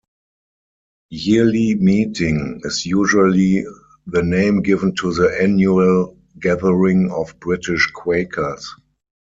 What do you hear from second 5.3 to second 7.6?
annual gathering of